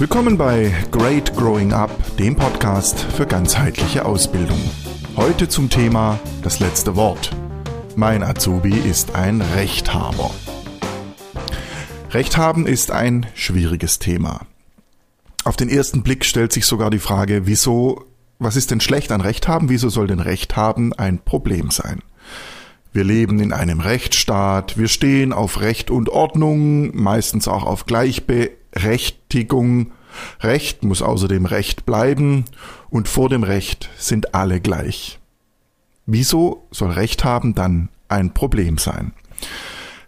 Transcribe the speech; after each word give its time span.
Willkommen 0.00 0.38
bei 0.38 0.72
Great 0.92 1.34
Growing 1.34 1.72
Up, 1.72 1.90
dem 2.18 2.36
Podcast 2.36 3.00
für 3.00 3.26
ganzheitliche 3.26 4.04
Ausbildung. 4.04 4.60
Heute 5.16 5.48
zum 5.48 5.70
Thema 5.70 6.20
das 6.44 6.60
letzte 6.60 6.94
Wort. 6.94 7.34
Mein 7.96 8.22
Azubi 8.22 8.76
ist 8.76 9.16
ein 9.16 9.40
Rechthaber. 9.40 10.30
Recht 12.12 12.36
haben 12.36 12.68
ist 12.68 12.92
ein 12.92 13.26
schwieriges 13.34 13.98
Thema. 13.98 14.42
Auf 15.42 15.56
den 15.56 15.68
ersten 15.68 16.04
Blick 16.04 16.24
stellt 16.24 16.52
sich 16.52 16.64
sogar 16.64 16.90
die 16.90 17.00
Frage, 17.00 17.48
wieso, 17.48 18.04
was 18.38 18.54
ist 18.54 18.70
denn 18.70 18.80
schlecht 18.80 19.10
an 19.10 19.20
Recht 19.20 19.48
haben? 19.48 19.68
Wieso 19.68 19.88
soll 19.88 20.06
denn 20.06 20.20
Recht 20.20 20.54
haben 20.54 20.92
ein 20.92 21.18
Problem 21.18 21.72
sein? 21.72 22.02
Wir 22.92 23.04
leben 23.04 23.38
in 23.38 23.52
einem 23.52 23.80
Rechtsstaat, 23.80 24.78
wir 24.78 24.88
stehen 24.88 25.32
auf 25.32 25.60
Recht 25.60 25.90
und 25.90 26.08
Ordnung, 26.08 26.96
meistens 26.96 27.46
auch 27.46 27.64
auf 27.64 27.86
Gleichberechtigung. 27.86 29.92
Recht 30.40 30.84
muss 30.84 31.02
außerdem 31.02 31.46
Recht 31.46 31.86
bleiben 31.86 32.44
und 32.90 33.08
vor 33.08 33.28
dem 33.28 33.42
Recht 33.42 33.90
sind 33.98 34.34
alle 34.34 34.60
gleich. 34.60 35.18
Wieso 36.06 36.66
soll 36.70 36.90
Recht 36.90 37.24
haben 37.24 37.54
dann 37.54 37.90
ein 38.08 38.32
Problem 38.32 38.78
sein? 38.78 39.12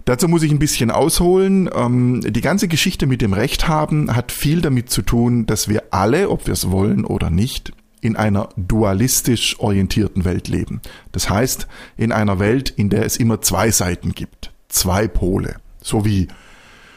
Dazu 0.07 0.29
muss 0.29 0.43
ich 0.43 0.51
ein 0.51 0.59
bisschen 0.59 0.91
ausholen. 0.91 1.69
Ähm, 1.75 2.23
die 2.27 2.41
ganze 2.41 2.69
Geschichte 2.69 3.07
mit 3.07 3.21
dem 3.21 3.35
Recht 3.35 3.69
haben 3.69 4.17
hat 4.17 4.33
viel 4.33 4.63
damit 4.63 4.91
zu 4.91 5.03
tun, 5.03 5.47
dass 5.47 5.69
wir 5.69 5.85
alle, 5.91 6.31
ob 6.31 6.47
wir 6.47 6.55
es 6.55 6.71
wollen 6.71 7.05
oder 7.05 7.31
nicht, 7.31 7.73
in 8.01 8.17
einer 8.17 8.49
dualistisch 8.57 9.59
orientierten 9.59 10.25
Welt 10.25 10.49
leben. 10.49 10.81
Das 11.13 11.29
heißt, 11.29 11.67
in 11.97 12.13
einer 12.13 12.39
Welt, 12.39 12.71
in 12.71 12.91
der 12.91 13.05
es 13.05 13.17
immer 13.17 13.41
zwei 13.41 13.71
Seiten 13.71 14.13
gibt, 14.13 14.53
zwei 14.69 15.09
Pole, 15.09 15.57
so 15.83 16.05
wie 16.05 16.29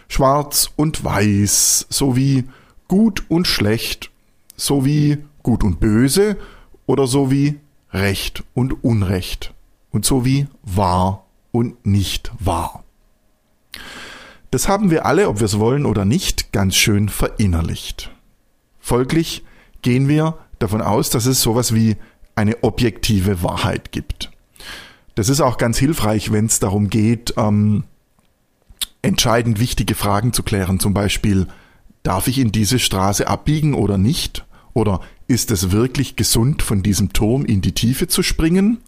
schwarz 0.08 0.72
und 0.76 1.04
weiß, 1.04 1.88
so 1.90 2.16
wie 2.16 2.46
gut 2.88 3.26
und 3.30 3.48
schlecht, 3.48 4.12
so 4.56 4.86
wie 4.86 5.18
gut 5.42 5.64
und 5.64 5.80
böse 5.80 6.38
oder 6.86 7.08
so 7.08 7.32
wie 7.32 7.60
Recht 7.92 8.44
und 8.54 8.84
Unrecht 8.84 9.54
und 9.92 10.06
so 10.06 10.26
wie 10.26 10.48
wahr 10.64 11.26
und 11.52 11.86
nicht 11.86 12.32
wahr. 12.40 12.84
Das 14.52 14.68
haben 14.68 14.92
wir 14.92 15.06
alle, 15.06 15.30
ob 15.30 15.40
wir 15.40 15.46
es 15.46 15.60
wollen 15.60 15.86
oder 15.86 16.06
nicht, 16.06 16.52
ganz 16.52 16.76
schön 16.76 17.10
verinnerlicht. 17.10 18.12
Folglich 18.80 19.44
gehen 19.82 20.08
wir 20.08 20.38
davon 20.64 20.82
aus, 20.82 21.10
dass 21.10 21.26
es 21.26 21.42
sowas 21.42 21.74
wie 21.74 21.98
eine 22.36 22.64
objektive 22.64 23.44
Wahrheit 23.44 23.92
gibt. 23.92 24.32
Das 25.16 25.30
ist 25.30 25.42
auch 25.42 25.58
ganz 25.58 25.78
hilfreich, 25.78 26.32
wenn 26.32 26.48
es 26.48 26.60
darum 26.60 26.90
geht, 26.90 27.36
ähm, 27.38 27.84
entscheidend 29.04 29.60
wichtige 29.60 29.94
Fragen 29.94 30.34
zu 30.34 30.42
klären. 30.42 30.80
Zum 30.80 30.94
Beispiel, 30.94 31.48
darf 32.02 32.28
ich 32.28 32.40
in 32.40 32.52
diese 32.52 32.80
Straße 32.80 33.28
abbiegen 33.28 33.76
oder 33.76 33.98
nicht? 33.98 34.46
Oder 34.74 35.02
ist 35.28 35.52
es 35.52 35.72
wirklich 35.72 36.16
gesund, 36.16 36.64
von 36.64 36.82
diesem 36.82 37.14
Turm 37.14 37.46
in 37.46 37.62
die 37.62 37.74
Tiefe 37.74 38.08
zu 38.08 38.24
springen? 38.24 38.80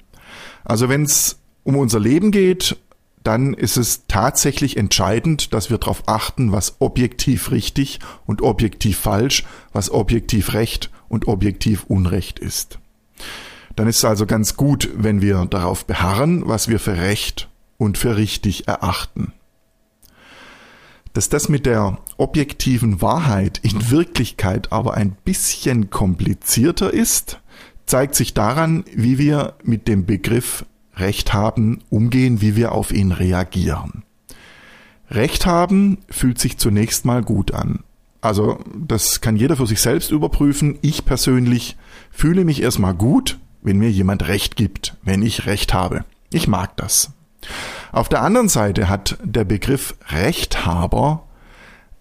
Also 0.64 0.90
wenn 0.90 1.03
es 1.03 1.38
um 1.64 1.76
unser 1.76 2.00
Leben 2.00 2.31
geht, 2.31 2.78
dann 3.23 3.53
ist 3.53 3.78
es 3.78 4.03
tatsächlich 4.08 4.78
entscheidend, 4.78 5.53
dass 5.53 5.70
wir 5.70 5.78
darauf 5.78 6.08
achten, 6.08 6.52
was 6.52 6.76
objektiv 6.80 7.52
richtig 7.52 8.00
und 8.26 8.42
objektiv 8.42 8.98
falsch, 8.98 9.44
was 9.73 9.90
objektiv 9.90 10.53
recht 10.53 10.92
und 11.08 11.28
objektiv 11.28 11.86
Unrecht 11.88 12.39
ist. 12.39 12.80
Dann 13.75 13.88
ist 13.88 13.98
es 13.98 14.06
also 14.06 14.25
ganz 14.25 14.56
gut, 14.56 14.89
wenn 14.95 15.22
wir 15.22 15.45
darauf 15.45 15.86
beharren, 15.86 16.47
was 16.47 16.67
wir 16.67 16.80
für 16.80 16.97
recht 16.97 17.50
und 17.78 17.97
für 17.97 18.17
richtig 18.17 18.67
erachten. 18.67 19.34
Dass 21.14 21.30
das 21.30 21.47
mit 21.47 21.66
der 21.66 21.97
objektiven 22.17 23.02
Wahrheit 23.02 23.59
in 23.64 23.90
Wirklichkeit 23.90 24.72
aber 24.74 24.96
ein 24.96 25.16
bisschen 25.24 25.90
komplizierter 25.90 26.94
ist, 26.94 27.40
zeigt 27.85 28.16
sich 28.16 28.34
daran, 28.34 28.84
wie 28.94 29.18
wir 29.18 29.53
mit 29.63 29.88
dem 29.88 30.06
Begriff 30.06 30.66
Recht 30.97 31.34
haben 31.34 31.79
umgehen, 31.90 32.41
wie 32.41 32.58
wir 32.58 32.74
auf 32.74 32.91
ihn 32.91 33.12
reagieren. 33.12 34.03
Recht 35.09 35.46
haben 35.46 36.00
fühlt 36.09 36.38
sich 36.38 36.58
zunächst 36.58 37.06
mal 37.06 37.22
gut 37.22 37.53
an. 37.53 37.84
Also 38.25 38.58
das 38.75 39.22
kann 39.22 39.36
jeder 39.36 39.56
für 39.56 39.68
sich 39.68 39.80
selbst 39.80 40.09
überprüfen. 40.09 40.80
Ich 40.81 41.06
persönlich 41.06 41.78
fühle 42.09 42.44
mich 42.44 42.59
erstmal 42.59 42.96
gut, 42.96 43.38
wenn 43.62 43.78
mir 43.78 43.91
jemand 43.91 44.28
Recht 44.28 44.56
gibt, 44.56 44.96
wenn 45.03 45.22
ich 45.22 45.46
Recht 45.46 45.75
habe. 45.75 46.06
Ich 46.31 46.47
mag 46.47 46.75
das. 46.75 47.12
Auf 47.91 48.09
der 48.09 48.24
anderen 48.24 48.50
Seite 48.50 48.90
hat 48.90 49.19
der 49.24 49.44
Begriff 49.44 49.94
Rechthaber 50.09 51.22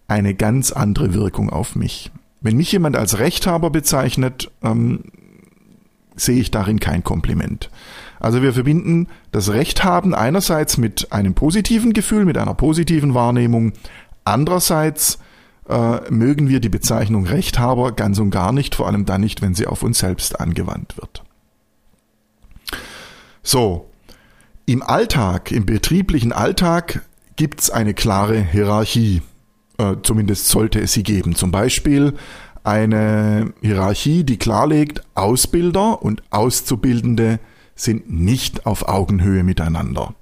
eine 0.09 0.35
ganz 0.35 0.73
andere 0.73 1.13
Wirkung 1.13 1.51
auf 1.51 1.77
mich. 1.77 2.11
Wenn 2.41 2.57
mich 2.57 2.73
jemand 2.73 2.97
als 2.97 3.19
Rechthaber 3.19 3.69
bezeichnet, 3.69 4.51
ähm, 4.63 5.05
sehe 6.17 6.41
ich 6.41 6.51
darin 6.51 6.81
kein 6.81 7.05
Kompliment. 7.05 7.69
Also 8.19 8.41
wir 8.41 8.55
verbinden 8.55 9.09
das 9.31 9.53
Recht 9.53 9.85
haben 9.85 10.15
einerseits 10.15 10.79
mit 10.79 11.13
einem 11.13 11.35
positiven 11.35 11.93
Gefühl, 11.93 12.25
mit 12.25 12.39
einer 12.39 12.55
positiven 12.55 13.13
Wahrnehmung, 13.13 13.75
andererseits 14.25 15.19
äh, 15.69 16.11
mögen 16.11 16.49
wir 16.49 16.61
die 16.61 16.69
Bezeichnung 16.69 17.27
Rechthaber 17.27 17.93
ganz 17.93 18.19
und 18.19 18.31
gar 18.31 18.53
nicht, 18.53 18.75
vor 18.75 18.87
allem 18.87 19.05
dann 19.05 19.21
nicht, 19.21 19.43
wenn 19.43 19.55
sie 19.55 19.67
auf 19.67 19.83
uns 19.83 19.99
selbst 19.99 20.41
angewandt 20.41 20.97
wird. 20.97 21.25
So, 23.43 23.91
im 24.67 24.83
Alltag, 24.83 25.53
im 25.53 25.67
betrieblichen 25.67 26.33
Alltag 26.33 27.03
gibt's 27.37 27.71
eine 27.71 27.95
klare 27.95 28.41
Hierarchie. 28.41 29.23
Äh, 29.79 29.97
zumindest 30.03 30.49
sollte 30.49 30.81
es 30.81 30.93
sie 30.93 31.03
geben. 31.03 31.35
Zum 31.35 31.51
Beispiel 31.51 32.15
eine 32.63 33.53
Hierarchie, 33.61 34.25
die 34.25 34.39
klarlegt, 34.39 35.03
Ausbilder 35.15 36.03
und 36.03 36.23
Auszubildende 36.31 37.39
sind 37.75 38.11
nicht 38.11 38.67
auf 38.67 38.89
Augenhöhe 38.89 39.43
miteinander. 39.43 40.15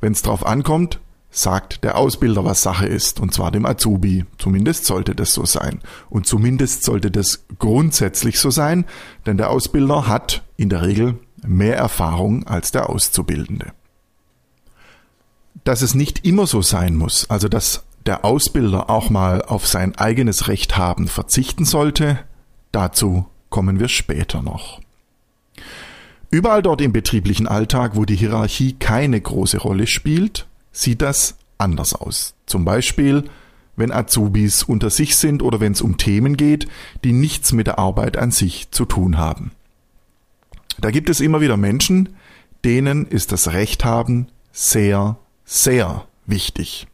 Wenn 0.00 0.12
es 0.12 0.22
darauf 0.22 0.46
ankommt, 0.46 1.00
sagt 1.34 1.82
der 1.82 1.98
Ausbilder, 1.98 2.44
was 2.44 2.62
Sache 2.62 2.86
ist, 2.86 3.18
und 3.18 3.34
zwar 3.34 3.50
dem 3.50 3.66
Azubi. 3.66 4.24
Zumindest 4.38 4.86
sollte 4.86 5.14
das 5.14 5.34
so 5.34 5.44
sein. 5.44 5.80
Und 6.08 6.26
zumindest 6.26 6.84
sollte 6.84 7.10
das 7.10 7.44
grundsätzlich 7.58 8.38
so 8.38 8.50
sein, 8.50 8.84
denn 9.26 9.36
der 9.36 9.50
Ausbilder 9.50 10.06
hat 10.06 10.44
in 10.56 10.68
der 10.68 10.82
Regel 10.82 11.18
mehr 11.44 11.76
Erfahrung 11.76 12.46
als 12.46 12.70
der 12.70 12.88
Auszubildende. 12.88 13.72
Dass 15.64 15.82
es 15.82 15.94
nicht 15.94 16.24
immer 16.24 16.46
so 16.46 16.62
sein 16.62 16.94
muss, 16.94 17.28
also 17.28 17.48
dass 17.48 17.82
der 18.06 18.24
Ausbilder 18.24 18.88
auch 18.88 19.10
mal 19.10 19.42
auf 19.42 19.66
sein 19.66 19.96
eigenes 19.96 20.46
Recht 20.46 20.76
haben 20.76 21.08
verzichten 21.08 21.64
sollte, 21.64 22.20
dazu 22.70 23.26
kommen 23.50 23.80
wir 23.80 23.88
später 23.88 24.42
noch. 24.42 24.80
Überall 26.30 26.62
dort 26.62 26.80
im 26.80 26.92
betrieblichen 26.92 27.48
Alltag, 27.48 27.92
wo 27.94 28.04
die 28.04 28.16
Hierarchie 28.16 28.74
keine 28.74 29.20
große 29.20 29.58
Rolle 29.58 29.86
spielt, 29.86 30.46
sieht 30.74 31.00
das 31.00 31.38
anders 31.56 31.94
aus. 31.94 32.34
Zum 32.44 32.66
Beispiel, 32.66 33.24
wenn 33.76 33.92
Azubis 33.92 34.62
unter 34.62 34.90
sich 34.90 35.16
sind 35.16 35.42
oder 35.42 35.60
wenn 35.60 35.72
es 35.72 35.80
um 35.80 35.96
Themen 35.96 36.36
geht, 36.36 36.68
die 37.02 37.12
nichts 37.12 37.52
mit 37.52 37.66
der 37.66 37.78
Arbeit 37.78 38.16
an 38.16 38.30
sich 38.30 38.70
zu 38.70 38.84
tun 38.84 39.16
haben. 39.16 39.52
Da 40.78 40.90
gibt 40.90 41.08
es 41.08 41.20
immer 41.20 41.40
wieder 41.40 41.56
Menschen, 41.56 42.10
denen 42.64 43.06
ist 43.06 43.32
das 43.32 43.52
Recht 43.52 43.84
haben 43.84 44.26
sehr, 44.52 45.16
sehr 45.44 46.06
wichtig. 46.26 46.86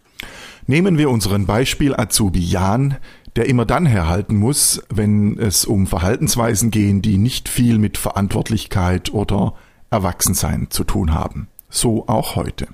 Nehmen 0.67 0.99
wir 0.99 1.11
unseren 1.11 1.47
Beispiel 1.47 1.95
Azubi 1.95 2.41
Jan, 2.41 2.97
der 3.37 3.47
immer 3.47 3.65
dann 3.65 3.87
herhalten 3.87 4.37
muss, 4.37 4.83
wenn 4.89 5.39
es 5.39 5.65
um 5.65 5.87
Verhaltensweisen 5.87 6.71
gehen, 6.71 7.01
die 7.03 7.19
nicht 7.19 7.49
viel 7.49 7.79
mit 7.79 7.99
Verantwortlichkeit 7.99 9.13
oder 9.13 9.55
Erwachsensein 9.91 10.69
zu 10.71 10.85
tun 10.85 11.15
haben. 11.15 11.49
So 11.69 12.07
auch 12.09 12.37
heute. 12.37 12.69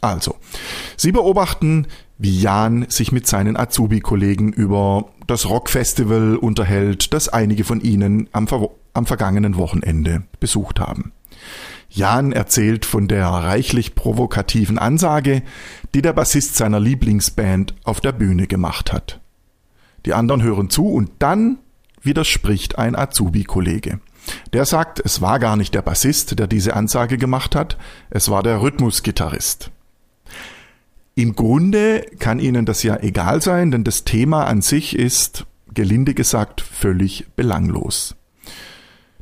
Also, 0.00 0.36
Sie 0.96 1.12
beobachten, 1.12 1.86
wie 2.18 2.40
Jan 2.40 2.86
sich 2.88 3.12
mit 3.12 3.26
seinen 3.26 3.56
Azubi-Kollegen 3.56 4.52
über 4.52 5.10
das 5.26 5.48
Rockfestival 5.48 6.36
unterhält, 6.36 7.14
das 7.14 7.28
einige 7.28 7.64
von 7.64 7.80
ihnen 7.80 8.28
am, 8.32 8.46
am 8.92 9.06
vergangenen 9.06 9.56
Wochenende 9.56 10.24
besucht 10.38 10.80
haben. 10.80 11.12
Jan 11.88 12.32
erzählt 12.32 12.84
von 12.84 13.08
der 13.08 13.26
reichlich 13.26 13.94
provokativen 13.94 14.78
Ansage, 14.78 15.42
die 15.94 16.02
der 16.02 16.12
Bassist 16.12 16.56
seiner 16.56 16.78
Lieblingsband 16.78 17.74
auf 17.84 18.00
der 18.00 18.12
Bühne 18.12 18.46
gemacht 18.46 18.92
hat. 18.92 19.20
Die 20.06 20.14
anderen 20.14 20.42
hören 20.42 20.70
zu 20.70 20.88
und 20.88 21.10
dann 21.18 21.58
widerspricht 22.02 22.78
ein 22.78 22.96
Azubi-Kollege. 22.96 24.00
Der 24.52 24.64
sagt, 24.66 25.00
es 25.04 25.20
war 25.20 25.38
gar 25.38 25.56
nicht 25.56 25.74
der 25.74 25.82
Bassist, 25.82 26.38
der 26.38 26.46
diese 26.46 26.76
Ansage 26.76 27.18
gemacht 27.18 27.56
hat, 27.56 27.76
es 28.10 28.28
war 28.28 28.42
der 28.42 28.62
Rhythmusgitarrist. 28.62 29.70
Im 31.14 31.34
Grunde 31.34 32.06
kann 32.18 32.40
Ihnen 32.40 32.64
das 32.66 32.82
ja 32.82 32.96
egal 33.00 33.42
sein, 33.42 33.70
denn 33.70 33.84
das 33.84 34.04
Thema 34.04 34.44
an 34.44 34.62
sich 34.62 34.96
ist, 34.96 35.46
gelinde 35.74 36.14
gesagt, 36.14 36.60
völlig 36.60 37.26
belanglos. 37.36 38.16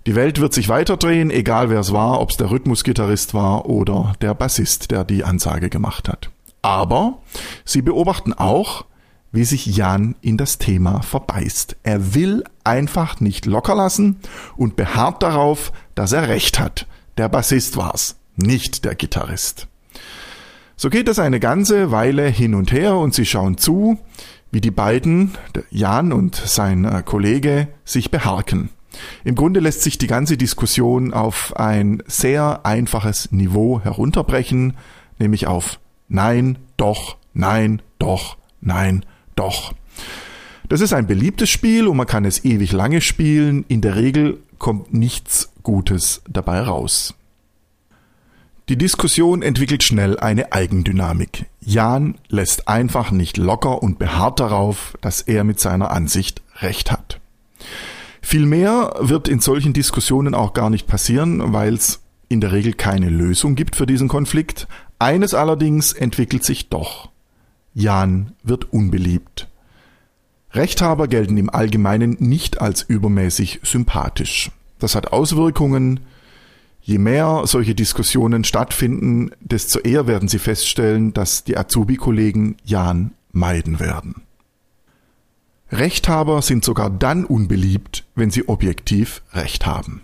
Die 0.07 0.15
Welt 0.15 0.41
wird 0.41 0.55
sich 0.55 0.69
weiterdrehen, 0.69 1.31
egal 1.31 1.71
wer 1.71 1.81
es 1.81 1.93
war, 1.93 2.21
ob 2.21 2.31
es 2.31 2.37
der 2.37 2.51
Rhythmusgitarrist 2.51 3.35
war 3.35 3.67
oder 3.67 4.15
der 4.21 4.35
Bassist, 4.35 4.91
der 4.91 5.05
die 5.05 5.25
Ansage 5.25 5.69
gemacht 5.69 6.09
hat. 6.09 6.31
Aber 6.63 7.19
Sie 7.65 7.83
beobachten 7.83 8.33
auch, 8.33 8.85
wie 9.33 9.45
sich 9.45 9.67
Jan 9.67 10.15
in 10.23 10.37
das 10.37 10.59
Thema 10.59 11.03
verbeißt. 11.03 11.77
Er 11.83 12.15
will 12.15 12.45
einfach 12.65 13.21
nicht 13.21 13.45
locker 13.45 13.75
lassen 13.75 14.17
und 14.57 14.77
beharrt 14.77 15.23
darauf, 15.23 15.73
dass 15.95 16.13
er 16.13 16.29
recht 16.29 16.59
hat. 16.59 16.87
Der 17.19 17.29
Bassist 17.29 17.77
war's, 17.77 18.17
nicht 18.37 18.85
der 18.85 18.95
Gitarrist. 18.95 19.69
So 20.81 20.91
geht 20.91 21.09
es 21.09 21.19
eine 21.19 21.41
ganze 21.41 21.91
Weile 21.91 22.29
hin 22.29 22.55
und 22.55 22.71
her 22.71 22.95
und 22.95 23.13
sie 23.13 23.27
schauen 23.27 23.59
zu, 23.59 23.99
wie 24.53 24.61
die 24.61 24.71
beiden, 24.71 25.33
Jan 25.71 26.13
und 26.13 26.37
sein 26.37 26.85
äh, 26.85 27.03
Kollege, 27.05 27.67
sich 27.85 28.13
beharken. 28.13 28.71
Im 29.25 29.35
Grunde 29.35 29.59
lässt 29.59 29.83
sich 29.83 29.99
die 29.99 30.07
ganze 30.07 30.37
Diskussion 30.37 31.13
auf 31.13 31.57
ein 31.57 32.01
sehr 32.07 32.65
einfaches 32.65 33.33
Niveau 33.33 33.81
herunterbrechen, 33.81 34.75
nämlich 35.19 35.49
auf 35.49 35.81
Nein, 36.07 36.59
doch, 36.77 37.17
nein, 37.35 37.83
doch, 37.99 38.37
nein, 38.61 39.05
doch. 39.35 39.75
Das 40.69 40.81
ist 40.81 40.93
ein 40.93 41.09
beliebtes 41.09 41.51
Spiel 41.51 41.89
und 41.89 41.97
man 41.97 42.07
kann 42.07 42.25
es 42.25 42.45
ewig 42.45 42.71
lange 42.71 43.01
spielen. 43.01 43.65
In 43.67 43.81
der 43.81 43.97
Regel 43.97 44.39
kommt 44.59 44.95
nichts 44.95 45.51
Gutes 45.65 46.23
dabei 46.31 46.61
raus. 46.61 47.18
Die 48.69 48.77
Diskussion 48.77 49.41
entwickelt 49.41 49.83
schnell 49.83 50.19
eine 50.19 50.53
Eigendynamik. 50.53 51.47
Jan 51.61 52.17
lässt 52.29 52.69
einfach 52.69 53.11
nicht 53.11 53.39
locker 53.39 53.83
und 53.83 53.99
beharrt 53.99 54.41
darauf, 54.41 54.99
dass 55.01 55.23
er 55.23 55.43
mit 55.43 55.59
seiner 55.59 55.91
Ansicht 55.91 56.43
recht 56.61 56.93
hat. 56.93 57.19
Vielmehr 58.21 58.95
wird 59.01 59.27
in 59.27 59.41
solchen 59.41 59.73
Diskussionen 59.73 60.35
auch 60.35 60.53
gar 60.53 60.69
nicht 60.69 60.87
passieren, 60.87 61.55
weil 61.55 61.73
es 61.73 62.01
in 62.29 62.43
der 62.43 62.53
Regel 62.53 62.75
keine 62.75 63.09
Lösung 63.09 63.55
gibt 63.55 63.75
für 63.75 63.87
diesen 63.87 64.09
Konflikt. 64.09 64.69
Eines 64.99 65.33
allerdings 65.33 65.95
entwickelt 65.95 66.45
sich 66.45 66.69
doch. 66.69 67.09
Jan 67.73 68.33
wird 68.43 68.71
unbeliebt. 68.71 69.49
Rechthaber 70.53 71.09
gelten 71.09 71.39
im 71.39 71.49
Allgemeinen 71.49 72.19
nicht 72.21 72.61
als 72.61 72.83
übermäßig 72.83 73.61
sympathisch. 73.63 74.51
Das 74.79 74.95
hat 74.95 75.11
Auswirkungen, 75.11 76.01
Je 76.89 76.97
mehr 76.97 77.43
solche 77.45 77.75
Diskussionen 77.75 78.45
stattfinden, 78.45 79.31
desto 79.41 79.79
eher 79.79 80.07
werden 80.07 80.27
Sie 80.27 80.39
feststellen, 80.39 81.13
dass 81.13 81.45
die 81.45 81.59
Azubi-Kollegen 81.59 82.57
Jan 82.65 83.11
meiden 83.31 83.79
werden. 83.79 84.23
Rechthaber 85.71 86.41
sind 86.41 86.65
sogar 86.65 86.89
dann 86.89 87.27
unbeliebt, 87.27 88.07
wenn 88.15 88.31
sie 88.31 88.49
objektiv 88.49 89.21
Recht 89.35 89.67
haben. 89.67 90.01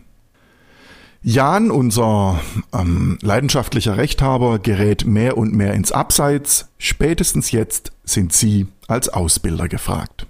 Jan, 1.23 1.71
unser 1.71 2.43
ähm, 2.75 3.17
leidenschaftlicher 3.23 3.97
Rechthaber, 3.97 4.59
gerät 4.59 5.07
mehr 5.07 5.39
und 5.39 5.55
mehr 5.55 5.73
ins 5.73 5.91
Abseits. 5.91 6.69
Spätestens 6.77 7.51
jetzt 7.51 7.93
sind 8.05 8.35
Sie 8.35 8.67
als 8.89 9.09
Ausbilder 9.09 9.69
gefragt. 9.69 10.27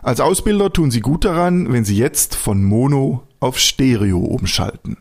Als 0.00 0.20
Ausbilder 0.20 0.72
tun 0.72 0.90
Sie 0.90 1.02
gut 1.02 1.26
daran, 1.26 1.70
wenn 1.70 1.84
Sie 1.84 1.98
jetzt 1.98 2.36
von 2.36 2.64
Mono 2.64 3.24
auf 3.38 3.58
Stereo 3.58 4.16
umschalten. 4.16 4.96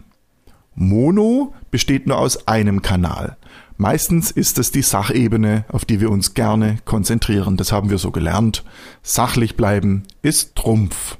Mono 0.75 1.53
besteht 1.69 2.07
nur 2.07 2.17
aus 2.17 2.47
einem 2.47 2.81
Kanal. 2.81 3.37
Meistens 3.77 4.29
ist 4.29 4.59
es 4.59 4.71
die 4.71 4.83
Sachebene, 4.83 5.65
auf 5.69 5.85
die 5.85 5.99
wir 5.99 6.11
uns 6.11 6.33
gerne 6.33 6.77
konzentrieren. 6.85 7.57
Das 7.57 7.71
haben 7.71 7.89
wir 7.89 7.97
so 7.97 8.11
gelernt. 8.11 8.63
Sachlich 9.01 9.57
bleiben 9.57 10.03
ist 10.21 10.55
Trumpf. 10.55 11.17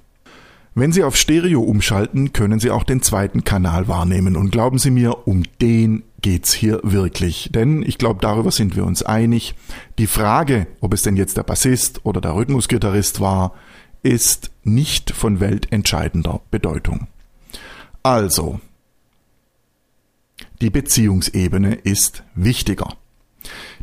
Wenn 0.73 0.91
Sie 0.93 1.03
auf 1.03 1.17
Stereo 1.17 1.61
umschalten, 1.61 2.31
können 2.31 2.59
Sie 2.59 2.71
auch 2.71 2.83
den 2.83 3.01
zweiten 3.01 3.43
Kanal 3.43 3.87
wahrnehmen. 3.87 4.37
Und 4.37 4.51
glauben 4.51 4.77
Sie 4.77 4.91
mir, 4.91 5.27
um 5.27 5.43
den 5.59 6.03
geht's 6.21 6.53
hier 6.53 6.79
wirklich. 6.83 7.49
Denn 7.51 7.83
ich 7.83 7.97
glaube, 7.97 8.19
darüber 8.21 8.51
sind 8.51 8.75
wir 8.75 8.85
uns 8.85 9.03
einig. 9.03 9.55
Die 9.97 10.07
Frage, 10.07 10.67
ob 10.79 10.93
es 10.93 11.01
denn 11.01 11.17
jetzt 11.17 11.35
der 11.37 11.43
Bassist 11.43 12.01
oder 12.05 12.21
der 12.21 12.35
Rhythmusgitarrist 12.35 13.19
war, 13.19 13.53
ist 14.03 14.51
nicht 14.63 15.11
von 15.11 15.39
weltentscheidender 15.39 16.41
Bedeutung. 16.51 17.07
Also, 18.03 18.61
die 20.61 20.69
Beziehungsebene 20.69 21.75
ist 21.75 22.23
wichtiger. 22.35 22.95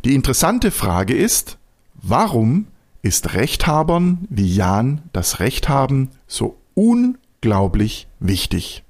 Die 0.05 0.15
interessante 0.15 0.71
Frage 0.71 1.15
ist, 1.15 1.57
warum 1.93 2.67
ist 3.01 3.33
Rechthabern 3.33 4.25
wie 4.29 4.53
Jan 4.53 5.01
das 5.11 5.39
Recht 5.39 5.69
haben 5.69 6.11
so 6.27 6.57
unglaublich 6.73 8.07
wichtig? 8.19 8.83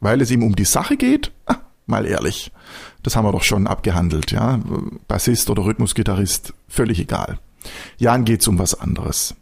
Weil 0.00 0.20
es 0.20 0.30
ihm 0.30 0.42
um 0.42 0.56
die 0.56 0.64
Sache 0.64 0.96
geht? 0.96 1.32
Ah, 1.46 1.56
mal 1.86 2.06
ehrlich. 2.06 2.52
Das 3.02 3.16
haben 3.16 3.24
wir 3.24 3.32
doch 3.32 3.44
schon 3.44 3.66
abgehandelt, 3.66 4.32
ja. 4.32 4.60
Bassist 5.06 5.50
oder 5.50 5.64
Rhythmusgitarrist, 5.64 6.54
völlig 6.68 6.98
egal. 6.98 7.38
Jan 7.98 8.24
geht's 8.24 8.48
um 8.48 8.58
was 8.58 8.78
anderes. 8.78 9.34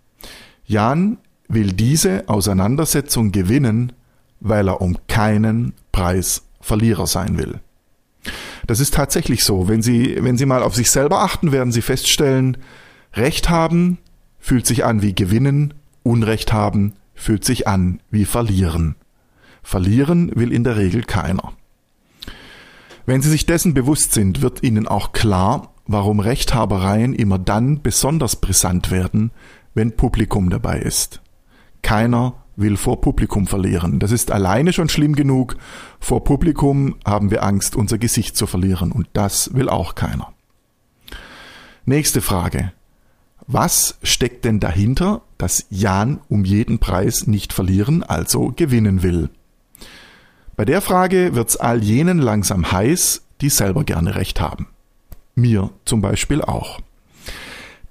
Jan 0.66 1.18
will 1.48 1.72
diese 1.72 2.28
Auseinandersetzung 2.28 3.32
gewinnen, 3.32 3.92
weil 4.40 4.68
er 4.68 4.80
um 4.80 4.98
keinen 5.06 5.74
Preis 5.92 6.42
Verlierer 6.60 7.06
sein 7.06 7.36
will. 7.36 7.60
Das 8.66 8.80
ist 8.80 8.94
tatsächlich 8.94 9.44
so. 9.44 9.68
Wenn 9.68 9.82
Sie, 9.82 10.16
wenn 10.20 10.36
Sie 10.36 10.46
mal 10.46 10.62
auf 10.62 10.74
sich 10.74 10.90
selber 10.90 11.20
achten, 11.20 11.52
werden 11.52 11.72
Sie 11.72 11.82
feststellen, 11.82 12.56
Recht 13.12 13.48
haben 13.48 13.98
fühlt 14.38 14.66
sich 14.66 14.84
an 14.84 15.00
wie 15.00 15.14
gewinnen, 15.14 15.74
Unrecht 16.02 16.52
haben 16.52 16.94
fühlt 17.14 17.44
sich 17.44 17.66
an 17.66 18.00
wie 18.10 18.24
verlieren. 18.24 18.96
Verlieren 19.62 20.30
will 20.34 20.52
in 20.52 20.64
der 20.64 20.76
Regel 20.76 21.02
keiner. 21.02 21.52
Wenn 23.06 23.22
Sie 23.22 23.30
sich 23.30 23.46
dessen 23.46 23.72
bewusst 23.72 24.12
sind, 24.12 24.42
wird 24.42 24.62
Ihnen 24.62 24.86
auch 24.86 25.12
klar, 25.12 25.72
warum 25.86 26.20
Rechthabereien 26.20 27.14
immer 27.14 27.38
dann 27.38 27.82
besonders 27.82 28.36
brisant 28.36 28.90
werden, 28.90 29.30
wenn 29.74 29.96
Publikum 29.96 30.50
dabei 30.50 30.78
ist. 30.78 31.20
Keiner 31.82 32.43
will 32.56 32.76
vor 32.76 33.00
Publikum 33.00 33.46
verlieren. 33.46 33.98
Das 33.98 34.12
ist 34.12 34.30
alleine 34.30 34.72
schon 34.72 34.88
schlimm 34.88 35.14
genug. 35.14 35.56
Vor 36.00 36.24
Publikum 36.24 36.96
haben 37.04 37.30
wir 37.30 37.42
Angst, 37.42 37.76
unser 37.76 37.98
Gesicht 37.98 38.36
zu 38.36 38.46
verlieren 38.46 38.92
und 38.92 39.08
das 39.12 39.54
will 39.54 39.68
auch 39.68 39.94
keiner. 39.94 40.32
Nächste 41.84 42.20
Frage. 42.20 42.72
Was 43.46 43.98
steckt 44.02 44.44
denn 44.44 44.58
dahinter, 44.58 45.22
dass 45.36 45.66
Jan 45.68 46.20
um 46.28 46.44
jeden 46.44 46.78
Preis 46.78 47.26
nicht 47.26 47.52
verlieren, 47.52 48.02
also 48.02 48.52
gewinnen 48.56 49.02
will? 49.02 49.28
Bei 50.56 50.64
der 50.64 50.80
Frage 50.80 51.34
wird's 51.34 51.56
all 51.56 51.82
jenen 51.82 52.18
langsam 52.18 52.70
heiß, 52.70 53.22
die 53.40 53.50
selber 53.50 53.84
gerne 53.84 54.14
recht 54.14 54.40
haben. 54.40 54.68
Mir 55.34 55.70
zum 55.84 56.00
Beispiel 56.00 56.40
auch. 56.40 56.80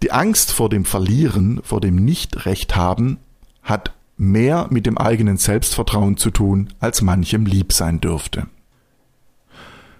Die 0.01 0.11
Angst 0.11 0.51
vor 0.51 0.69
dem 0.69 0.85
Verlieren, 0.85 1.61
vor 1.63 1.81
dem 1.81 1.95
Nicht-Recht 1.95 2.75
haben, 2.75 3.19
hat 3.61 3.93
mehr 4.31 4.67
mit 4.69 4.85
dem 4.85 4.97
eigenen 4.97 5.37
Selbstvertrauen 5.37 6.17
zu 6.17 6.31
tun, 6.31 6.73
als 6.79 7.01
manchem 7.01 7.45
lieb 7.45 7.73
sein 7.73 7.99
dürfte. 7.99 8.47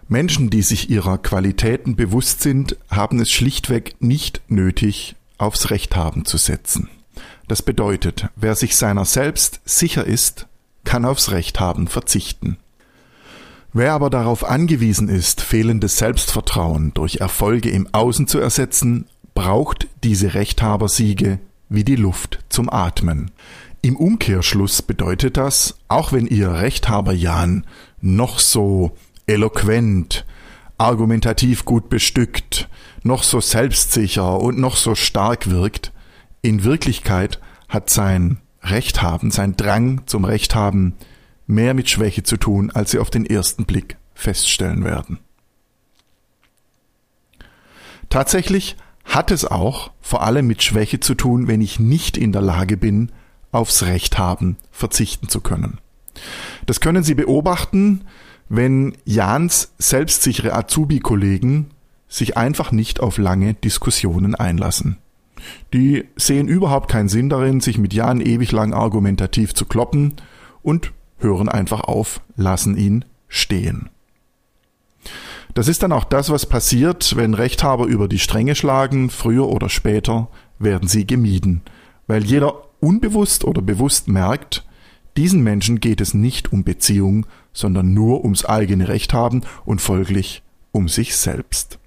Menschen, 0.08 0.50
die 0.50 0.62
sich 0.62 0.90
ihrer 0.90 1.18
Qualitäten 1.18 1.96
bewusst 1.96 2.42
sind, 2.42 2.78
haben 2.90 3.20
es 3.20 3.30
schlichtweg 3.30 3.96
nicht 4.00 4.42
nötig, 4.48 5.16
aufs 5.38 5.70
Recht 5.72 5.96
haben 5.96 6.26
zu 6.26 6.38
setzen. 6.38 6.90
Das 7.48 7.62
bedeutet, 7.62 8.30
wer 8.36 8.56
sich 8.56 8.76
seiner 8.76 9.06
selbst 9.06 9.62
sicher 9.66 10.06
ist, 10.06 10.48
kann 10.84 11.06
aufs 11.06 11.32
Recht 11.32 11.60
haben 11.60 11.88
verzichten. 11.88 12.58
Wer 13.74 13.94
aber 13.94 14.10
darauf 14.10 14.44
angewiesen 14.44 15.10
ist, 15.10 15.42
fehlendes 15.42 15.98
Selbstvertrauen 15.98 16.94
durch 16.94 17.18
Erfolge 17.18 17.70
im 17.70 17.88
Außen 17.92 18.28
zu 18.28 18.40
ersetzen, 18.40 19.08
braucht 19.34 19.88
diese 20.04 20.36
Rechthabersiege 20.36 21.40
wie 21.70 21.84
die 21.84 21.96
Luft 21.96 22.40
zum 22.50 22.70
Atmen. 22.70 23.32
Im 23.86 23.98
Umkehrschluss 23.98 24.82
bedeutet 24.82 25.36
das, 25.36 25.78
auch 25.90 26.14
wenn 26.14 26.26
Ihr 26.26 26.54
Rechthaber 26.54 27.12
Jan 27.12 27.66
noch 28.00 28.40
so 28.40 28.96
eloquent, 29.28 30.26
argumentativ 30.78 31.66
gut 31.66 31.90
bestückt, 31.90 32.70
noch 33.04 33.24
so 33.24 33.42
selbstsicher 33.42 34.40
und 34.40 34.58
noch 34.58 34.78
so 34.78 34.96
stark 34.96 35.50
wirkt, 35.50 35.92
in 36.42 36.64
Wirklichkeit 36.64 37.42
hat 37.68 37.90
sein 37.90 38.38
Rechthaben, 38.62 39.32
sein 39.32 39.58
Drang 39.58 40.04
zum 40.06 40.24
Rechthaben 40.24 40.94
mehr 41.46 41.74
mit 41.74 41.90
Schwäche 41.90 42.24
zu 42.24 42.38
tun, 42.38 42.72
als 42.72 42.92
Sie 42.92 43.00
auf 43.00 43.10
den 43.10 43.26
ersten 43.26 43.66
Blick 43.66 43.98
feststellen 44.14 44.86
werden. 44.86 45.20
Tatsächlich 48.08 48.78
hat 49.04 49.30
es 49.30 49.44
auch 49.44 49.92
vor 50.00 50.24
allem 50.24 50.48
mit 50.48 50.64
Schwäche 50.64 51.02
zu 51.02 51.16
tun, 51.16 51.50
wenn 51.50 51.60
ich 51.60 51.82
nicht 51.82 52.16
in 52.16 52.32
der 52.32 52.42
Lage 52.42 52.78
bin, 52.78 53.12
aufs 53.54 53.84
Recht 53.84 54.18
haben, 54.18 54.58
verzichten 54.72 55.30
zu 55.30 55.42
können. 55.42 55.80
Das 56.66 56.80
können 56.80 57.04
Sie 57.04 57.16
beobachten, 57.16 58.02
wenn 58.50 58.96
Jans 59.06 59.74
selbstsichere 59.78 60.54
Azubi-Kollegen 60.54 61.72
sich 62.08 62.38
einfach 62.38 62.72
nicht 62.72 63.00
auf 63.00 63.18
lange 63.18 63.56
Diskussionen 63.56 64.36
einlassen. 64.36 64.98
Die 65.74 66.06
sehen 66.16 66.48
überhaupt 66.48 66.90
keinen 66.90 67.10
Sinn 67.10 67.30
darin, 67.30 67.60
sich 67.60 67.78
mit 67.78 67.94
Jan 67.94 68.22
ewig 68.22 68.52
lang 68.52 68.74
argumentativ 68.74 69.54
zu 69.54 69.66
kloppen 69.66 70.14
und 70.62 70.92
hören 71.20 71.50
einfach 71.50 71.82
auf, 71.82 72.22
lassen 72.36 72.78
ihn 72.78 73.06
stehen. 73.28 73.90
Das 75.54 75.68
ist 75.68 75.84
dann 75.84 75.92
auch 75.92 76.04
das, 76.04 76.30
was 76.30 76.46
passiert, 76.46 77.16
wenn 77.16 77.34
Rechthaber 77.34 77.86
über 77.86 78.08
die 78.08 78.20
Stränge 78.20 78.56
schlagen, 78.56 79.10
früher 79.10 79.48
oder 79.48 79.70
später 79.70 80.30
werden 80.60 80.88
sie 80.88 81.06
gemieden, 81.06 81.62
weil 82.08 82.24
jeder 82.24 82.56
unbewusst 82.84 83.46
oder 83.46 83.62
bewusst 83.62 84.08
merkt, 84.08 84.66
diesen 85.18 85.42
Menschen 85.44 85.80
geht 85.80 86.02
es 86.02 86.14
nicht 86.14 86.52
um 86.52 86.64
Beziehung, 86.64 87.26
sondern 87.54 87.94
nur 87.94 88.24
ums 88.24 88.46
eigene 88.46 88.88
Recht 88.88 89.14
haben 89.14 89.42
und 89.66 89.82
folglich 89.82 90.44
um 90.72 90.90
sich 90.90 91.16
selbst. 91.16 91.80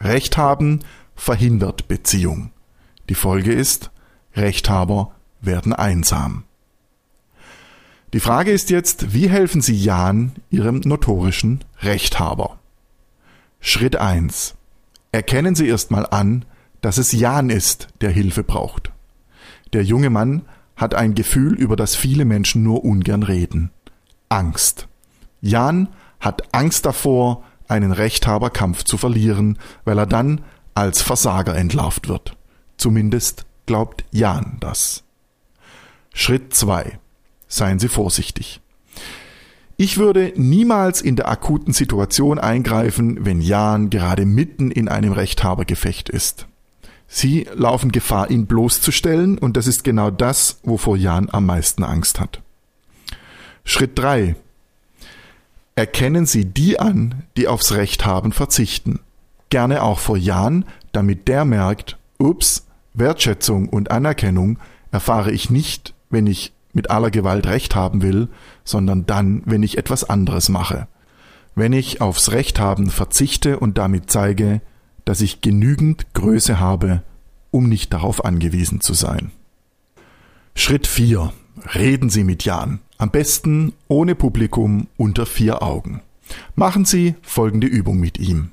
Recht 0.00 0.36
haben 0.36 0.80
verhindert 1.14 1.88
Beziehung. 1.88 2.50
Die 3.08 3.14
Folge 3.14 3.52
ist, 3.52 3.90
Rechthaber 4.34 5.14
werden 5.40 5.72
einsam. 5.72 6.44
Die 8.12 8.20
Frage 8.20 8.50
ist 8.50 8.70
jetzt, 8.70 9.12
wie 9.14 9.28
helfen 9.28 9.60
Sie 9.60 9.76
Jan, 9.76 10.32
Ihrem 10.50 10.80
notorischen 10.80 11.60
Rechthaber? 11.80 12.58
Schritt 13.60 13.96
eins: 13.96 14.54
Erkennen 15.12 15.54
Sie 15.54 15.68
erstmal 15.68 16.06
an, 16.06 16.44
dass 16.80 16.98
es 16.98 17.12
Jan 17.12 17.50
ist, 17.50 17.88
der 18.00 18.10
Hilfe 18.10 18.42
braucht. 18.42 18.93
Der 19.74 19.82
junge 19.82 20.08
Mann 20.08 20.42
hat 20.76 20.94
ein 20.94 21.14
Gefühl, 21.14 21.54
über 21.54 21.74
das 21.74 21.96
viele 21.96 22.24
Menschen 22.24 22.62
nur 22.62 22.84
ungern 22.84 23.24
reden. 23.24 23.70
Angst. 24.28 24.86
Jan 25.40 25.88
hat 26.20 26.54
Angst 26.54 26.86
davor, 26.86 27.42
einen 27.66 27.90
Rechthaberkampf 27.90 28.84
zu 28.84 28.96
verlieren, 28.96 29.58
weil 29.84 29.98
er 29.98 30.06
dann 30.06 30.42
als 30.74 31.02
Versager 31.02 31.56
entlarvt 31.56 32.08
wird. 32.08 32.36
Zumindest 32.76 33.46
glaubt 33.66 34.04
Jan 34.12 34.58
das. 34.60 35.02
Schritt 36.12 36.54
zwei: 36.54 36.98
Seien 37.48 37.80
Sie 37.80 37.88
vorsichtig. 37.88 38.60
Ich 39.76 39.98
würde 39.98 40.32
niemals 40.36 41.02
in 41.02 41.16
der 41.16 41.28
akuten 41.28 41.72
Situation 41.72 42.38
eingreifen, 42.38 43.24
wenn 43.24 43.40
Jan 43.40 43.90
gerade 43.90 44.24
mitten 44.24 44.70
in 44.70 44.88
einem 44.88 45.12
Rechthabergefecht 45.12 46.08
ist. 46.08 46.46
Sie 47.16 47.46
laufen 47.54 47.92
Gefahr, 47.92 48.28
ihn 48.28 48.46
bloßzustellen, 48.46 49.38
und 49.38 49.56
das 49.56 49.68
ist 49.68 49.84
genau 49.84 50.10
das, 50.10 50.58
wovor 50.64 50.96
Jan 50.96 51.28
am 51.30 51.46
meisten 51.46 51.84
Angst 51.84 52.18
hat. 52.18 52.42
Schritt 53.64 53.96
drei: 53.96 54.34
Erkennen 55.76 56.26
Sie 56.26 56.44
die 56.44 56.80
an, 56.80 57.22
die 57.36 57.46
aufs 57.46 57.70
Recht 57.70 58.04
haben, 58.04 58.32
verzichten. 58.32 58.98
Gerne 59.48 59.84
auch 59.84 60.00
vor 60.00 60.16
Jan, 60.16 60.64
damit 60.90 61.28
der 61.28 61.44
merkt, 61.44 61.98
ups, 62.18 62.66
Wertschätzung 62.94 63.68
und 63.68 63.92
Anerkennung 63.92 64.58
erfahre 64.90 65.30
ich 65.30 65.50
nicht, 65.50 65.94
wenn 66.10 66.26
ich 66.26 66.52
mit 66.72 66.90
aller 66.90 67.12
Gewalt 67.12 67.46
Recht 67.46 67.76
haben 67.76 68.02
will, 68.02 68.26
sondern 68.64 69.06
dann, 69.06 69.42
wenn 69.44 69.62
ich 69.62 69.78
etwas 69.78 70.02
anderes 70.02 70.48
mache. 70.48 70.88
Wenn 71.54 71.74
ich 71.74 72.00
aufs 72.00 72.32
Recht 72.32 72.58
haben 72.58 72.90
verzichte 72.90 73.60
und 73.60 73.78
damit 73.78 74.10
zeige, 74.10 74.62
dass 75.04 75.20
ich 75.20 75.40
genügend 75.40 76.12
Größe 76.14 76.60
habe, 76.60 77.02
um 77.50 77.68
nicht 77.68 77.92
darauf 77.92 78.24
angewiesen 78.24 78.80
zu 78.80 78.94
sein. 78.94 79.30
Schritt 80.54 80.86
4. 80.86 81.32
Reden 81.74 82.10
Sie 82.10 82.24
mit 82.24 82.44
Jan. 82.44 82.80
Am 82.98 83.10
besten 83.10 83.72
ohne 83.88 84.14
Publikum 84.14 84.88
unter 84.96 85.26
vier 85.26 85.62
Augen. 85.62 86.00
Machen 86.54 86.84
Sie 86.84 87.14
folgende 87.22 87.66
Übung 87.66 87.98
mit 87.98 88.18
ihm. 88.18 88.50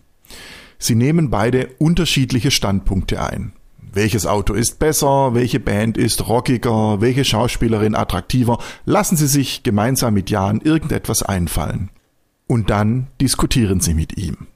Sie 0.78 0.96
nehmen 0.96 1.30
beide 1.30 1.68
unterschiedliche 1.78 2.52
Standpunkte 2.52 3.24
ein. 3.24 3.54
Welches 3.94 4.26
Auto 4.26 4.54
ist 4.54 4.80
besser? 4.80 5.34
Welche 5.34 5.60
Band 5.60 5.98
ist 5.98 6.28
rockiger? 6.28 7.02
Welche 7.02 7.26
Schauspielerin 7.26 7.94
attraktiver? 7.94 8.58
Lassen 8.86 9.18
Sie 9.18 9.28
sich 9.28 9.64
gemeinsam 9.64 10.14
mit 10.14 10.30
Jan 10.30 10.62
irgendetwas 10.62 11.24
einfallen. 11.24 11.90
Und 12.48 12.70
dann 12.70 13.08
diskutieren 13.20 13.80
Sie 13.80 13.94
mit 13.94 14.18
ihm. 14.18 14.48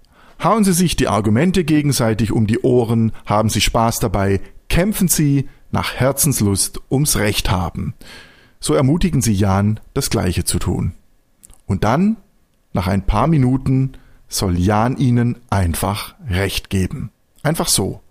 Hauen 0.44 0.64
Sie 0.64 0.74
sich 0.74 0.96
die 0.96 1.08
Argumente 1.08 1.64
gegenseitig 1.64 2.32
um 2.32 2.48
die 2.48 2.60
Ohren, 2.60 3.12
haben 3.26 3.50
Sie 3.50 3.62
Spaß 3.62 4.00
dabei, 4.00 4.42
kämpfen 4.70 5.08
Sie 5.08 5.48
nach 5.72 5.94
Herzenslust 5.94 6.82
ums 6.90 7.18
Recht 7.18 7.50
haben. 7.50 7.94
So 8.60 8.74
ermutigen 8.74 9.22
Sie 9.22 9.34
Jan, 9.34 9.80
das 9.94 10.10
Gleiche 10.10 10.44
zu 10.44 10.60
tun. 10.60 10.94
Und 11.66 11.84
dann, 11.84 12.18
nach 12.74 12.88
ein 12.88 13.06
paar 13.06 13.28
Minuten, 13.28 13.94
soll 14.28 14.58
Jan 14.58 14.98
Ihnen 14.98 15.38
einfach 15.50 16.16
Recht 16.30 16.70
geben. 16.70 17.12
Einfach 17.44 17.68
so. 17.68 18.02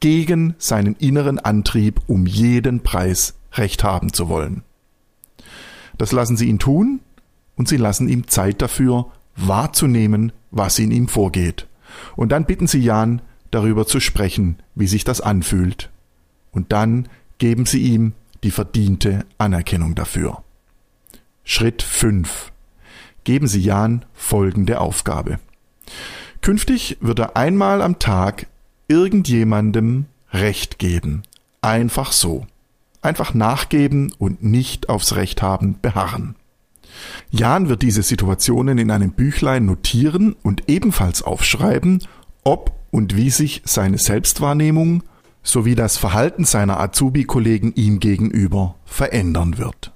Gegen 0.00 0.54
seinen 0.58 0.94
inneren 0.96 1.38
Antrieb, 1.38 2.00
um 2.06 2.26
jeden 2.26 2.82
Preis 2.82 3.34
Recht 3.52 3.82
haben 3.82 4.12
zu 4.12 4.28
wollen. 4.28 4.62
Das 5.98 6.12
lassen 6.12 6.36
Sie 6.36 6.48
ihn 6.48 6.58
tun 6.58 7.00
und 7.56 7.68
Sie 7.68 7.78
lassen 7.78 8.08
ihm 8.08 8.28
Zeit 8.28 8.60
dafür, 8.60 9.06
wahrzunehmen, 9.36 10.32
was 10.50 10.78
in 10.78 10.90
ihm 10.90 11.08
vorgeht. 11.08 11.66
Und 12.14 12.32
dann 12.32 12.46
bitten 12.46 12.66
Sie 12.66 12.80
Jan, 12.80 13.22
darüber 13.50 13.86
zu 13.86 14.00
sprechen, 14.00 14.56
wie 14.74 14.86
sich 14.86 15.04
das 15.04 15.20
anfühlt. 15.20 15.90
Und 16.52 16.72
dann 16.72 17.08
geben 17.38 17.66
Sie 17.66 17.80
ihm 17.80 18.12
die 18.42 18.50
verdiente 18.50 19.24
Anerkennung 19.38 19.94
dafür. 19.94 20.42
Schritt 21.44 21.82
5. 21.82 22.52
Geben 23.24 23.46
Sie 23.46 23.60
Jan 23.60 24.04
folgende 24.14 24.80
Aufgabe. 24.80 25.38
Künftig 26.42 26.98
wird 27.00 27.18
er 27.18 27.36
einmal 27.36 27.82
am 27.82 27.98
Tag 27.98 28.46
irgendjemandem 28.88 30.06
Recht 30.32 30.78
geben. 30.78 31.22
Einfach 31.60 32.12
so. 32.12 32.46
Einfach 33.02 33.34
nachgeben 33.34 34.12
und 34.18 34.42
nicht 34.42 34.88
aufs 34.88 35.14
Recht 35.14 35.42
haben 35.42 35.78
beharren. 35.80 36.36
Jan 37.30 37.68
wird 37.68 37.82
diese 37.82 38.02
Situationen 38.02 38.78
in 38.78 38.90
einem 38.90 39.12
Büchlein 39.12 39.66
notieren 39.66 40.34
und 40.42 40.68
ebenfalls 40.68 41.22
aufschreiben, 41.22 42.02
ob 42.44 42.72
und 42.90 43.16
wie 43.16 43.30
sich 43.30 43.62
seine 43.64 43.98
Selbstwahrnehmung 43.98 45.02
sowie 45.42 45.74
das 45.74 45.96
Verhalten 45.96 46.44
seiner 46.44 46.80
Azubi-Kollegen 46.80 47.72
ihm 47.74 48.00
gegenüber 48.00 48.76
verändern 48.84 49.58
wird. 49.58 49.92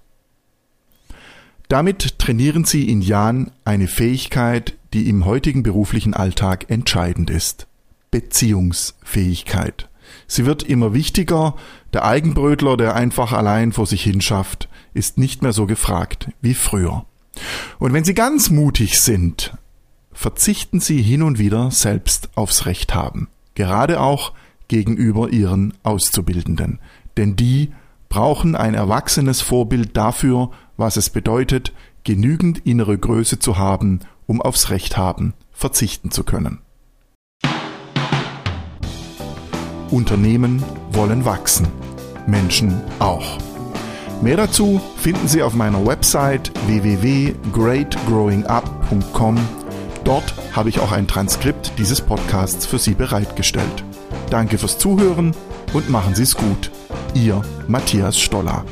Damit 1.68 2.18
trainieren 2.18 2.64
sie 2.64 2.88
in 2.88 3.00
Jan 3.00 3.52
eine 3.64 3.86
Fähigkeit, 3.86 4.76
die 4.92 5.08
im 5.08 5.24
heutigen 5.24 5.62
beruflichen 5.62 6.14
Alltag 6.14 6.66
entscheidend 6.68 7.30
ist. 7.30 7.68
Beziehungsfähigkeit. 8.10 9.88
Sie 10.26 10.46
wird 10.46 10.64
immer 10.64 10.94
wichtiger, 10.94 11.54
der 11.92 12.04
Eigenbrötler, 12.04 12.76
der 12.76 12.96
einfach 12.96 13.32
allein 13.32 13.72
vor 13.72 13.86
sich 13.86 14.02
hinschafft, 14.02 14.68
ist 14.94 15.18
nicht 15.18 15.42
mehr 15.42 15.52
so 15.52 15.66
gefragt 15.66 16.30
wie 16.40 16.54
früher. 16.54 17.04
Und 17.78 17.92
wenn 17.92 18.04
Sie 18.04 18.14
ganz 18.14 18.50
mutig 18.50 19.00
sind, 19.00 19.56
verzichten 20.12 20.80
Sie 20.80 21.00
hin 21.02 21.22
und 21.22 21.38
wieder 21.38 21.70
selbst 21.70 22.30
aufs 22.34 22.66
Recht 22.66 22.94
haben, 22.94 23.28
gerade 23.54 24.00
auch 24.00 24.32
gegenüber 24.68 25.30
Ihren 25.30 25.74
Auszubildenden, 25.82 26.78
denn 27.16 27.36
die 27.36 27.72
brauchen 28.08 28.56
ein 28.56 28.74
erwachsenes 28.74 29.40
Vorbild 29.40 29.96
dafür, 29.96 30.50
was 30.76 30.96
es 30.96 31.10
bedeutet, 31.10 31.72
genügend 32.04 32.66
innere 32.66 32.98
Größe 32.98 33.38
zu 33.38 33.58
haben, 33.58 34.00
um 34.26 34.42
aufs 34.42 34.70
Recht 34.70 34.96
haben 34.96 35.34
verzichten 35.60 36.10
zu 36.10 36.24
können. 36.24 36.58
Unternehmen 39.90 40.62
wollen 40.90 41.24
wachsen, 41.24 41.68
Menschen 42.26 42.80
auch. 42.98 43.38
Mehr 44.22 44.36
dazu 44.36 44.80
finden 44.96 45.28
Sie 45.28 45.42
auf 45.42 45.54
meiner 45.54 45.86
Website 45.86 46.52
www.greatgrowingup.com. 46.66 49.38
Dort 50.04 50.34
habe 50.52 50.68
ich 50.68 50.78
auch 50.80 50.92
ein 50.92 51.08
Transkript 51.08 51.72
dieses 51.78 52.02
Podcasts 52.02 52.66
für 52.66 52.78
Sie 52.78 52.92
bereitgestellt. 52.94 53.82
Danke 54.28 54.58
fürs 54.58 54.76
Zuhören 54.76 55.34
und 55.72 55.88
machen 55.88 56.14
Sie 56.14 56.24
es 56.24 56.36
gut. 56.36 56.70
Ihr 57.14 57.40
Matthias 57.66 58.18
Stoller. 58.18 58.66